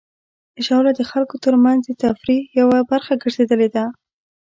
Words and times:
ژاوله 0.65 0.91
د 0.95 1.01
خلکو 1.11 1.35
ترمنځ 1.43 1.81
د 1.85 1.91
تفریح 2.03 2.41
یوه 2.59 2.79
برخه 2.91 3.13
ګرځېدلې 3.21 3.69
ده. 3.75 3.85